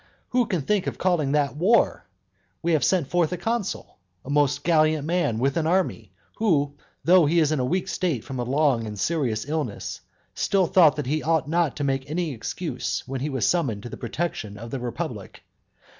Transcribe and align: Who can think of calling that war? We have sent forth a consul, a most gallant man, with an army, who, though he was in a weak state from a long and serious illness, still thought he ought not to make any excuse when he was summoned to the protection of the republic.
Who 0.29 0.47
can 0.47 0.63
think 0.63 0.87
of 0.87 0.97
calling 0.97 1.33
that 1.33 1.55
war? 1.55 2.07
We 2.63 2.71
have 2.71 2.83
sent 2.83 3.07
forth 3.09 3.31
a 3.33 3.37
consul, 3.37 3.99
a 4.25 4.31
most 4.31 4.63
gallant 4.63 5.05
man, 5.05 5.37
with 5.37 5.57
an 5.57 5.67
army, 5.67 6.11
who, 6.37 6.73
though 7.03 7.27
he 7.27 7.39
was 7.39 7.51
in 7.51 7.59
a 7.59 7.65
weak 7.65 7.87
state 7.87 8.23
from 8.23 8.39
a 8.39 8.43
long 8.43 8.87
and 8.87 8.97
serious 8.99 9.47
illness, 9.47 10.01
still 10.33 10.65
thought 10.65 11.05
he 11.05 11.21
ought 11.21 11.47
not 11.47 11.75
to 11.75 11.83
make 11.83 12.09
any 12.09 12.31
excuse 12.33 13.03
when 13.05 13.21
he 13.21 13.29
was 13.29 13.45
summoned 13.45 13.83
to 13.83 13.89
the 13.89 13.95
protection 13.95 14.57
of 14.57 14.71
the 14.71 14.79
republic. 14.79 15.43